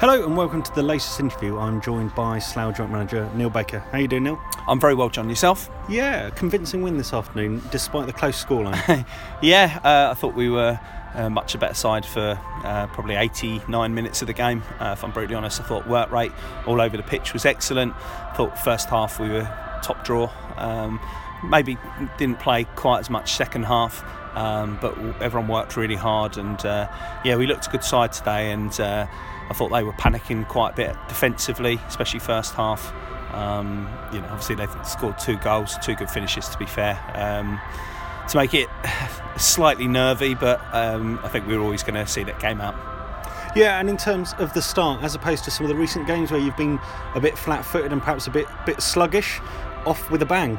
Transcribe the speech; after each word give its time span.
Hello 0.00 0.24
and 0.24 0.34
welcome 0.34 0.62
to 0.62 0.74
the 0.74 0.82
latest 0.82 1.20
interview. 1.20 1.58
I'm 1.58 1.78
joined 1.82 2.14
by 2.14 2.38
Slough 2.38 2.74
Joint 2.74 2.90
Manager 2.90 3.30
Neil 3.34 3.50
Baker. 3.50 3.80
How 3.92 3.98
you 3.98 4.08
doing, 4.08 4.22
Neil? 4.24 4.40
I'm 4.66 4.80
very 4.80 4.94
well, 4.94 5.10
John. 5.10 5.28
Yourself? 5.28 5.68
Yeah, 5.90 6.30
convincing 6.30 6.80
win 6.80 6.96
this 6.96 7.12
afternoon, 7.12 7.60
despite 7.70 8.06
the 8.06 8.14
close 8.14 8.42
scoreline. 8.42 9.04
yeah, 9.42 9.78
uh, 9.84 10.10
I 10.10 10.14
thought 10.14 10.34
we 10.34 10.48
were 10.48 10.80
uh, 11.12 11.28
much 11.28 11.54
a 11.54 11.58
better 11.58 11.74
side 11.74 12.06
for 12.06 12.40
uh, 12.64 12.86
probably 12.86 13.14
89 13.14 13.92
minutes 13.92 14.22
of 14.22 14.26
the 14.26 14.32
game. 14.32 14.62
Uh, 14.78 14.94
if 14.96 15.04
I'm 15.04 15.10
brutally 15.10 15.34
honest, 15.34 15.60
I 15.60 15.64
thought 15.64 15.86
work 15.86 16.10
rate 16.10 16.32
all 16.66 16.80
over 16.80 16.96
the 16.96 17.02
pitch 17.02 17.34
was 17.34 17.44
excellent. 17.44 17.92
I 17.94 18.32
thought 18.34 18.58
first 18.58 18.88
half 18.88 19.20
we 19.20 19.28
were 19.28 19.54
top 19.82 20.02
draw. 20.02 20.30
Um, 20.56 20.98
maybe 21.42 21.78
didn't 22.18 22.40
play 22.40 22.64
quite 22.76 23.00
as 23.00 23.10
much 23.10 23.34
second 23.34 23.64
half. 23.64 24.04
Um, 24.34 24.78
but 24.80 24.96
everyone 25.20 25.48
worked 25.48 25.76
really 25.76 25.96
hard, 25.96 26.36
and 26.36 26.64
uh, 26.64 26.88
yeah, 27.24 27.36
we 27.36 27.46
looked 27.46 27.66
a 27.66 27.70
good 27.70 27.82
side 27.82 28.12
today. 28.12 28.52
And 28.52 28.78
uh, 28.80 29.06
I 29.48 29.54
thought 29.54 29.70
they 29.70 29.82
were 29.82 29.92
panicking 29.92 30.46
quite 30.46 30.74
a 30.74 30.76
bit 30.76 30.96
defensively, 31.08 31.80
especially 31.88 32.20
first 32.20 32.54
half. 32.54 32.92
Um, 33.34 33.88
you 34.12 34.20
know, 34.20 34.28
obviously 34.28 34.56
they've 34.56 34.86
scored 34.86 35.18
two 35.18 35.36
goals, 35.38 35.76
two 35.82 35.94
good 35.94 36.10
finishes. 36.10 36.48
To 36.48 36.58
be 36.58 36.66
fair, 36.66 37.00
um, 37.14 37.60
to 38.28 38.36
make 38.36 38.54
it 38.54 38.68
slightly 39.36 39.88
nervy, 39.88 40.34
but 40.34 40.60
um, 40.72 41.18
I 41.24 41.28
think 41.28 41.46
we 41.46 41.56
were 41.56 41.64
always 41.64 41.82
going 41.82 41.94
to 41.94 42.06
see 42.06 42.22
that 42.24 42.38
game 42.38 42.60
out. 42.60 42.76
Yeah, 43.56 43.80
and 43.80 43.90
in 43.90 43.96
terms 43.96 44.32
of 44.38 44.54
the 44.54 44.62
start, 44.62 45.02
as 45.02 45.16
opposed 45.16 45.42
to 45.44 45.50
some 45.50 45.66
of 45.66 45.70
the 45.70 45.76
recent 45.76 46.06
games 46.06 46.30
where 46.30 46.40
you've 46.40 46.56
been 46.56 46.78
a 47.16 47.20
bit 47.20 47.36
flat-footed 47.36 47.92
and 47.92 48.00
perhaps 48.00 48.28
a 48.28 48.30
bit 48.30 48.46
bit 48.64 48.80
sluggish, 48.80 49.40
off 49.86 50.08
with 50.10 50.22
a 50.22 50.26
bang. 50.26 50.58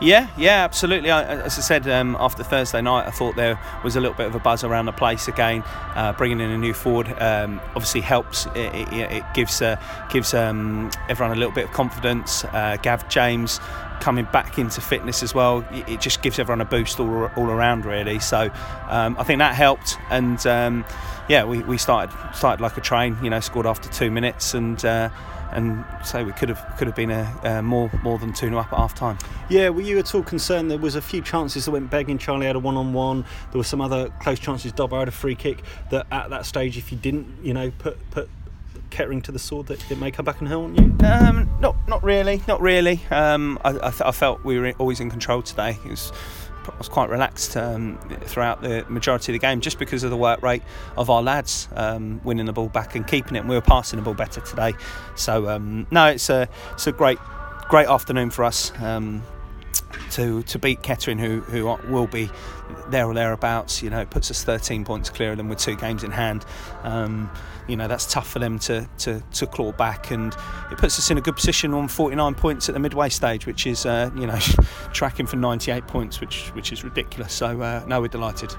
Yeah, 0.00 0.28
yeah, 0.36 0.64
absolutely. 0.64 1.10
I, 1.10 1.22
as 1.22 1.58
I 1.58 1.62
said 1.62 1.88
um, 1.88 2.16
after 2.18 2.42
Thursday 2.42 2.82
night, 2.82 3.06
I 3.06 3.10
thought 3.10 3.36
there 3.36 3.58
was 3.84 3.94
a 3.94 4.00
little 4.00 4.16
bit 4.16 4.26
of 4.26 4.34
a 4.34 4.40
buzz 4.40 4.64
around 4.64 4.86
the 4.86 4.92
place 4.92 5.28
again. 5.28 5.62
Uh, 5.94 6.12
bringing 6.12 6.40
in 6.40 6.50
a 6.50 6.58
new 6.58 6.74
forward 6.74 7.14
um, 7.20 7.60
obviously 7.76 8.00
helps. 8.00 8.46
It, 8.56 8.74
it, 8.74 8.92
it 8.92 9.24
gives 9.34 9.62
uh, 9.62 9.76
gives 10.10 10.34
um, 10.34 10.90
everyone 11.08 11.36
a 11.36 11.38
little 11.38 11.54
bit 11.54 11.66
of 11.66 11.72
confidence. 11.72 12.44
Uh, 12.44 12.76
Gav 12.82 13.08
James 13.08 13.60
coming 14.02 14.26
back 14.32 14.58
into 14.58 14.80
fitness 14.80 15.22
as 15.22 15.32
well. 15.32 15.64
It 15.70 16.00
just 16.00 16.22
gives 16.22 16.40
everyone 16.40 16.60
a 16.60 16.64
boost 16.64 16.98
all, 16.98 17.30
all 17.36 17.50
around, 17.50 17.86
really. 17.86 18.18
So 18.18 18.50
um, 18.88 19.16
I 19.16 19.22
think 19.22 19.38
that 19.38 19.54
helped. 19.54 19.96
And 20.10 20.44
um, 20.44 20.84
yeah, 21.28 21.44
we, 21.44 21.60
we 21.60 21.78
started 21.78 22.12
started 22.34 22.60
like 22.60 22.76
a 22.76 22.80
train. 22.80 23.16
You 23.22 23.30
know, 23.30 23.38
scored 23.38 23.64
after 23.64 23.88
two 23.88 24.10
minutes 24.10 24.54
and 24.54 24.84
uh, 24.84 25.08
and 25.52 25.84
say 26.04 26.24
we 26.24 26.32
could 26.32 26.48
have 26.48 26.76
could 26.76 26.88
have 26.88 26.96
been 26.96 27.12
a, 27.12 27.40
a 27.44 27.62
more 27.62 27.90
more 28.02 28.18
than 28.18 28.32
two 28.32 28.48
0 28.48 28.58
up 28.58 28.72
at 28.72 28.78
half 28.78 28.94
time. 28.94 29.18
Yeah, 29.48 29.68
were 29.68 29.82
you 29.82 30.00
at 30.00 30.12
all 30.16 30.24
concerned? 30.24 30.68
There 30.68 30.78
was 30.78 30.96
a 30.96 31.02
few 31.02 31.22
chances 31.22 31.66
that 31.66 31.70
went 31.70 31.88
begging. 31.88 32.18
Charlie 32.18 32.46
had 32.46 32.56
a 32.56 32.58
one 32.58 32.76
on 32.76 32.92
one. 32.92 33.24
There 33.52 33.58
were 33.58 33.64
some 33.64 33.80
other 33.80 34.08
close 34.20 34.40
chances. 34.40 34.72
Dobbo 34.72 34.98
had 34.98 35.08
a 35.08 35.12
free 35.12 35.36
kick. 35.36 35.62
That 35.90 36.06
at 36.10 36.30
that 36.30 36.44
stage, 36.44 36.76
if 36.76 36.90
you 36.90 36.98
didn't, 36.98 37.28
you 37.42 37.54
know, 37.54 37.70
put 37.78 37.98
put 38.10 38.28
Kettering 38.92 39.22
to 39.22 39.32
the 39.32 39.38
sword 39.38 39.66
that 39.68 39.90
it 39.90 39.98
may 39.98 40.10
come 40.10 40.26
back 40.26 40.40
and 40.40 40.48
haunt 40.48 40.78
you? 40.78 40.94
Um, 41.06 41.48
not, 41.60 41.74
not 41.88 42.04
really, 42.04 42.42
not 42.46 42.60
really. 42.60 43.00
Um, 43.10 43.58
I, 43.64 43.70
I, 43.70 43.92
I, 44.04 44.12
felt 44.12 44.44
we 44.44 44.58
were 44.58 44.74
always 44.78 45.00
in 45.00 45.08
control 45.08 45.40
today. 45.40 45.78
It 45.84 45.90
was 45.90 46.12
I 46.68 46.76
was 46.76 46.88
quite 46.88 47.08
relaxed 47.08 47.56
um, 47.56 47.98
throughout 48.20 48.60
the 48.60 48.84
majority 48.90 49.32
of 49.32 49.34
the 49.34 49.38
game 49.38 49.62
just 49.62 49.78
because 49.78 50.04
of 50.04 50.10
the 50.10 50.16
work 50.16 50.42
rate 50.42 50.62
of 50.96 51.08
our 51.08 51.22
lads 51.22 51.68
um, 51.74 52.20
winning 52.22 52.46
the 52.46 52.52
ball 52.52 52.68
back 52.68 52.94
and 52.94 53.06
keeping 53.06 53.34
it. 53.34 53.40
And 53.40 53.48
we 53.48 53.56
were 53.56 53.62
passing 53.62 53.98
the 53.98 54.04
ball 54.04 54.14
better 54.14 54.42
today. 54.42 54.74
So 55.16 55.48
um, 55.48 55.86
no, 55.90 56.06
it's 56.06 56.28
a 56.28 56.48
it's 56.72 56.86
a 56.86 56.92
great 56.92 57.18
great 57.68 57.88
afternoon 57.88 58.28
for 58.28 58.44
us 58.44 58.72
um, 58.82 59.22
to 60.12 60.42
to 60.44 60.58
beat 60.58 60.82
Kettering, 60.82 61.18
who 61.18 61.40
who 61.40 61.64
will 61.88 62.06
be 62.06 62.30
there 62.88 63.06
or 63.06 63.14
thereabouts. 63.14 63.82
You 63.82 63.90
know, 63.90 64.00
it 64.00 64.10
puts 64.10 64.30
us 64.30 64.44
13 64.44 64.84
points 64.84 65.10
clear 65.10 65.32
of 65.32 65.36
them 65.36 65.48
with 65.48 65.58
two 65.58 65.76
games 65.76 66.04
in 66.04 66.10
hand. 66.10 66.44
Um, 66.82 67.30
you 67.68 67.76
know 67.76 67.86
that's 67.86 68.10
tough 68.12 68.28
for 68.28 68.38
them 68.38 68.58
to, 68.60 68.88
to, 68.98 69.22
to 69.32 69.46
claw 69.46 69.72
back, 69.72 70.10
and 70.10 70.34
it 70.70 70.78
puts 70.78 70.98
us 70.98 71.10
in 71.10 71.18
a 71.18 71.20
good 71.20 71.36
position 71.36 71.72
on 71.74 71.88
49 71.88 72.34
points 72.34 72.68
at 72.68 72.74
the 72.74 72.80
midway 72.80 73.08
stage, 73.08 73.46
which 73.46 73.66
is 73.66 73.86
uh, 73.86 74.10
you 74.16 74.26
know 74.26 74.38
tracking 74.92 75.26
for 75.26 75.36
98 75.36 75.86
points, 75.86 76.20
which 76.20 76.48
which 76.48 76.72
is 76.72 76.84
ridiculous. 76.84 77.32
So 77.32 77.60
uh, 77.60 77.84
no, 77.86 78.00
we're 78.00 78.08
delighted 78.08 78.54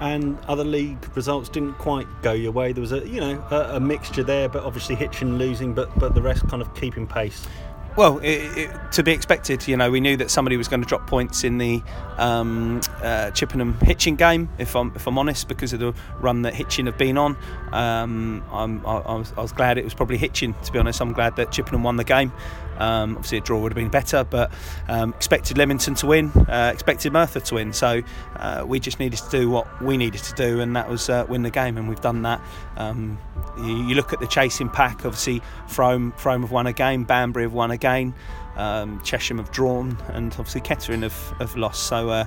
and 0.00 0.36
other 0.48 0.64
league 0.64 0.98
results 1.16 1.48
didn't 1.48 1.74
quite 1.74 2.08
go 2.22 2.32
your 2.32 2.50
way. 2.50 2.72
There 2.72 2.80
was 2.80 2.90
a 2.90 3.06
you 3.06 3.20
know 3.20 3.44
a, 3.50 3.76
a, 3.76 3.80
mixture 3.80 4.24
there, 4.24 4.48
but 4.48 4.64
obviously 4.64 4.96
Hitchin 4.96 5.38
losing, 5.38 5.74
but 5.74 5.96
but 5.98 6.14
the 6.14 6.22
rest 6.22 6.46
kind 6.48 6.60
of 6.60 6.74
keeping 6.74 7.06
pace. 7.06 7.46
Well, 7.94 8.18
it, 8.20 8.56
it, 8.56 8.92
to 8.92 9.02
be 9.02 9.12
expected, 9.12 9.68
you 9.68 9.76
know, 9.76 9.90
we 9.90 10.00
knew 10.00 10.16
that 10.16 10.30
somebody 10.30 10.56
was 10.56 10.66
going 10.66 10.80
to 10.80 10.88
drop 10.88 11.06
points 11.06 11.44
in 11.44 11.58
the 11.58 11.82
um, 12.16 12.80
uh, 13.02 13.30
Chippenham 13.32 13.78
Hitchin 13.82 14.16
game, 14.16 14.48
if 14.56 14.74
I'm 14.74 14.92
if 14.94 15.06
I'm 15.06 15.18
honest, 15.18 15.46
because 15.46 15.74
of 15.74 15.80
the 15.80 15.94
run 16.18 16.42
that 16.42 16.54
Hitchin 16.54 16.86
have 16.86 16.96
been 16.96 17.18
on. 17.18 17.36
Um, 17.70 18.42
I, 18.50 18.64
I, 18.64 19.14
was, 19.14 19.34
I 19.36 19.42
was 19.42 19.52
glad 19.52 19.76
it 19.76 19.84
was 19.84 19.92
probably 19.92 20.16
Hitchin, 20.16 20.54
to 20.64 20.72
be 20.72 20.78
honest. 20.78 21.02
I'm 21.02 21.12
glad 21.12 21.36
that 21.36 21.52
Chippenham 21.52 21.82
won 21.82 21.96
the 21.96 22.04
game. 22.04 22.32
Um, 22.78 23.16
obviously, 23.16 23.38
a 23.38 23.40
draw 23.40 23.60
would 23.60 23.72
have 23.72 23.76
been 23.76 23.90
better, 23.90 24.24
but 24.24 24.50
um, 24.88 25.10
expected 25.10 25.58
Leamington 25.58 25.94
to 25.96 26.06
win, 26.06 26.30
uh, 26.30 26.70
expected 26.72 27.12
Merthyr 27.12 27.40
to 27.40 27.54
win. 27.54 27.72
So 27.72 28.02
uh, 28.36 28.64
we 28.66 28.80
just 28.80 28.98
needed 28.98 29.18
to 29.18 29.30
do 29.30 29.50
what 29.50 29.82
we 29.82 29.96
needed 29.96 30.22
to 30.24 30.34
do, 30.34 30.60
and 30.60 30.74
that 30.76 30.88
was 30.88 31.08
uh, 31.08 31.26
win 31.28 31.42
the 31.42 31.50
game, 31.50 31.76
and 31.76 31.88
we've 31.88 32.00
done 32.00 32.22
that. 32.22 32.40
Um, 32.76 33.18
you, 33.58 33.88
you, 33.88 33.94
look 33.94 34.12
at 34.12 34.20
the 34.20 34.26
chasing 34.26 34.68
pack. 34.68 35.04
Obviously, 35.04 35.42
Frome, 35.68 36.12
Frome 36.12 36.42
have 36.42 36.50
won 36.50 36.66
a 36.66 36.72
game, 36.72 37.04
Banbury 37.04 37.44
have 37.44 37.52
won 37.52 37.70
a 37.70 37.76
game, 37.82 38.14
um, 38.56 39.00
Chesham 39.00 39.36
have 39.38 39.50
drawn, 39.50 39.98
and 40.08 40.32
obviously 40.32 40.62
Kettering 40.62 41.02
have, 41.02 41.34
have 41.38 41.56
lost. 41.56 41.84
So 41.88 42.08
uh, 42.08 42.24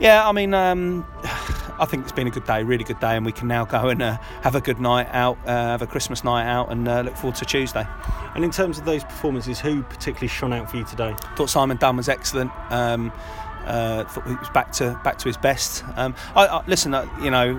yeah, 0.00 0.26
I 0.26 0.32
mean, 0.32 0.54
um, 0.54 1.06
I 1.78 1.86
think 1.86 2.02
it's 2.02 2.12
been 2.12 2.26
a 2.26 2.30
good 2.30 2.44
day, 2.44 2.62
really 2.62 2.84
good 2.84 3.00
day, 3.00 3.16
and 3.16 3.24
we 3.24 3.32
can 3.32 3.48
now 3.48 3.64
go 3.64 3.88
and 3.88 4.02
uh, 4.02 4.16
have 4.42 4.54
a 4.54 4.60
good 4.60 4.80
night 4.80 5.08
out, 5.12 5.38
uh, 5.46 5.50
have 5.50 5.82
a 5.82 5.86
Christmas 5.86 6.24
night 6.24 6.46
out, 6.46 6.72
and 6.72 6.88
uh, 6.88 7.02
look 7.02 7.16
forward 7.16 7.36
to 7.36 7.44
Tuesday. 7.44 7.86
And 8.34 8.44
in 8.44 8.50
terms 8.50 8.78
of 8.78 8.84
those 8.84 9.04
performances, 9.04 9.60
who 9.60 9.82
particularly 9.82 10.28
shone 10.28 10.52
out 10.52 10.70
for 10.70 10.78
you 10.78 10.84
today? 10.84 11.14
Thought 11.36 11.50
Simon 11.50 11.76
Dunn 11.76 11.96
was 11.96 12.08
excellent. 12.08 12.50
Um, 12.70 13.12
uh, 13.66 14.04
thought 14.04 14.26
he 14.26 14.34
was 14.34 14.48
back 14.50 14.72
to 14.72 14.98
back 15.04 15.18
to 15.18 15.28
his 15.28 15.36
best. 15.36 15.84
Um, 15.96 16.14
I, 16.34 16.46
I, 16.46 16.64
listen, 16.66 16.94
uh, 16.94 17.06
you 17.22 17.30
know 17.30 17.54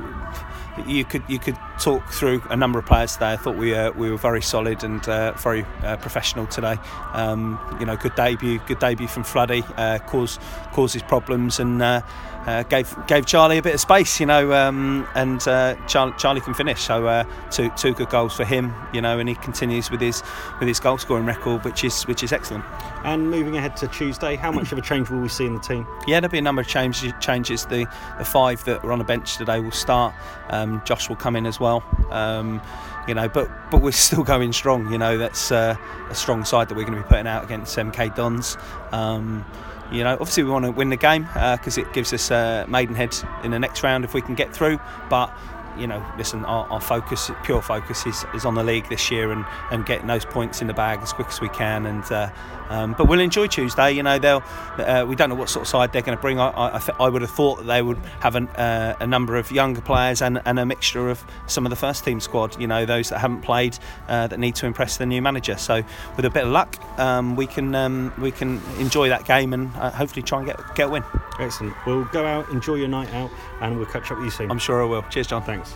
you 0.87 1.05
could 1.05 1.23
you 1.27 1.39
could 1.39 1.57
talk 1.79 2.07
through 2.09 2.41
a 2.49 2.55
number 2.55 2.79
of 2.79 2.85
players 2.85 3.13
today. 3.13 3.33
I 3.33 3.37
thought 3.37 3.57
we 3.57 3.75
uh, 3.75 3.91
we 3.91 4.09
were 4.09 4.17
very 4.17 4.41
solid 4.41 4.83
and 4.83 5.07
uh, 5.07 5.33
very 5.33 5.65
uh, 5.83 5.97
professional 5.97 6.47
today. 6.47 6.77
Um, 7.13 7.59
you 7.79 7.85
know, 7.85 7.97
good 7.97 8.15
debut, 8.15 8.59
good 8.67 8.79
debut 8.79 9.07
from 9.07 9.23
Floody. 9.23 9.63
Uh, 9.77 9.99
cause 9.99 10.39
causes 10.73 11.01
problems 11.01 11.59
and 11.59 11.81
uh, 11.81 12.01
uh, 12.45 12.63
gave 12.63 12.95
gave 13.07 13.25
Charlie 13.25 13.57
a 13.57 13.61
bit 13.61 13.73
of 13.73 13.79
space. 13.79 14.19
You 14.19 14.25
know, 14.25 14.53
um, 14.53 15.07
and 15.15 15.41
Charlie, 15.87 16.13
Charlie 16.17 16.41
can 16.41 16.53
finish. 16.53 16.81
So 16.81 17.25
two 17.49 17.69
two 17.75 17.93
good 17.93 18.09
goals 18.09 18.33
for 18.33 18.45
him. 18.45 18.73
You 18.93 19.01
know, 19.01 19.19
and 19.19 19.27
he 19.27 19.35
continues 19.35 19.91
with 19.91 20.01
his 20.01 20.23
with 20.59 20.67
his 20.67 20.79
goal 20.79 20.97
scoring 20.97 21.25
record, 21.25 21.63
which 21.65 21.83
is 21.83 22.03
which 22.03 22.23
is 22.23 22.31
excellent. 22.31 22.63
And 23.03 23.31
moving 23.31 23.57
ahead 23.57 23.75
to 23.77 23.87
Tuesday, 23.87 24.35
how 24.35 24.51
much 24.51 24.71
of 24.71 24.77
a 24.77 24.81
change 24.81 25.09
will 25.09 25.19
we 25.19 25.27
see 25.27 25.45
in 25.45 25.55
the 25.55 25.59
team? 25.59 25.87
Yeah, 26.07 26.19
there'll 26.19 26.31
be 26.31 26.37
a 26.37 26.41
number 26.41 26.61
of 26.61 26.67
changes. 26.67 27.11
Changes. 27.19 27.65
The 27.65 27.87
the 28.17 28.25
five 28.25 28.63
that 28.65 28.83
were 28.83 28.91
on 28.91 28.99
the 28.99 29.05
bench 29.05 29.37
today 29.37 29.59
will 29.59 29.71
start. 29.71 30.13
Um, 30.49 30.60
Josh 30.85 31.09
will 31.09 31.15
come 31.15 31.35
in 31.35 31.45
as 31.45 31.59
well. 31.59 31.83
Um, 32.09 32.61
you 33.07 33.13
know, 33.13 33.27
but 33.27 33.49
but 33.69 33.81
we're 33.81 33.91
still 34.09 34.23
going 34.23 34.53
strong. 34.53 34.91
You 34.91 34.97
know, 34.97 35.17
that's 35.17 35.51
uh, 35.51 35.75
a 36.09 36.15
strong 36.15 36.45
side 36.45 36.69
that 36.69 36.75
we're 36.75 36.85
going 36.85 36.97
to 36.97 37.03
be 37.03 37.07
putting 37.07 37.27
out 37.27 37.43
against 37.43 37.77
MK 37.77 38.15
Dons. 38.15 38.57
Um, 38.91 39.45
you 39.91 40.03
know, 40.03 40.13
obviously 40.13 40.43
we 40.43 40.51
want 40.51 40.65
to 40.65 40.71
win 40.71 40.89
the 40.89 40.97
game 40.97 41.23
because 41.33 41.77
uh, 41.77 41.81
it 41.81 41.91
gives 41.93 42.13
us 42.13 42.31
uh, 42.31 42.65
Maidenhead 42.67 43.13
in 43.43 43.51
the 43.51 43.59
next 43.59 43.83
round 43.83 44.05
if 44.05 44.13
we 44.13 44.21
can 44.21 44.35
get 44.35 44.53
through. 44.55 44.79
But 45.09 45.35
you 45.77 45.87
know, 45.87 46.05
listen, 46.17 46.45
our, 46.45 46.65
our, 46.67 46.81
focus, 46.81 47.31
pure 47.43 47.61
focus, 47.61 48.05
is, 48.05 48.25
is 48.33 48.45
on 48.45 48.55
the 48.55 48.63
league 48.63 48.87
this 48.89 49.11
year 49.11 49.31
and, 49.31 49.45
and 49.71 49.85
getting 49.85 50.07
those 50.07 50.25
points 50.25 50.61
in 50.61 50.67
the 50.67 50.73
bag 50.73 50.99
as 51.01 51.13
quick 51.13 51.27
as 51.27 51.41
we 51.41 51.49
can. 51.49 51.85
And 51.85 52.03
uh, 52.11 52.29
um, 52.71 52.95
but 52.97 53.05
we'll 53.05 53.19
enjoy 53.19 53.47
Tuesday. 53.47 53.91
You 53.91 54.01
know, 54.01 54.17
they'll 54.17 54.43
uh, 54.77 55.05
we 55.07 55.15
don't 55.15 55.29
know 55.29 55.35
what 55.35 55.49
sort 55.49 55.63
of 55.63 55.67
side 55.67 55.91
they're 55.91 56.01
going 56.01 56.17
to 56.17 56.21
bring. 56.21 56.39
I, 56.39 56.49
I, 56.49 56.81
I, 57.01 57.09
would 57.09 57.21
have 57.21 57.31
thought 57.31 57.57
that 57.57 57.65
they 57.65 57.81
would 57.81 57.97
have 58.21 58.35
an, 58.35 58.47
uh, 58.49 58.95
a 59.01 59.05
number 59.05 59.35
of 59.35 59.51
younger 59.51 59.81
players 59.81 60.21
and, 60.21 60.41
and 60.45 60.57
a 60.57 60.65
mixture 60.65 61.09
of 61.09 61.23
some 61.47 61.65
of 61.65 61.69
the 61.69 61.75
first 61.75 62.05
team 62.05 62.21
squad. 62.21 62.59
You 62.59 62.67
know, 62.67 62.85
those 62.85 63.09
that 63.09 63.19
haven't 63.19 63.41
played 63.41 63.77
uh, 64.07 64.27
that 64.27 64.39
need 64.39 64.55
to 64.55 64.67
impress 64.67 64.95
the 64.95 65.05
new 65.05 65.21
manager. 65.21 65.57
So 65.57 65.83
with 66.15 66.23
a 66.23 66.29
bit 66.29 66.45
of 66.45 66.49
luck, 66.49 66.77
um, 66.97 67.35
we 67.35 67.45
can 67.45 67.75
um, 67.75 68.13
we 68.17 68.31
can 68.31 68.61
enjoy 68.79 69.09
that 69.09 69.25
game 69.25 69.51
and 69.51 69.75
uh, 69.75 69.91
hopefully 69.91 70.23
try 70.23 70.39
and 70.39 70.47
get 70.47 70.75
get 70.75 70.87
a 70.87 70.89
win. 70.89 71.03
Excellent. 71.41 71.75
We'll 71.85 72.05
go 72.05 72.25
out, 72.25 72.49
enjoy 72.49 72.75
your 72.75 72.87
night 72.87 73.13
out, 73.13 73.31
and 73.61 73.77
we'll 73.77 73.87
catch 73.87 74.11
up 74.11 74.17
with 74.17 74.25
you 74.25 74.31
soon. 74.31 74.51
I'm 74.51 74.59
sure 74.59 74.81
I 74.81 74.85
will. 74.85 75.01
Cheers, 75.03 75.27
John. 75.27 75.43
Thanks. 75.43 75.75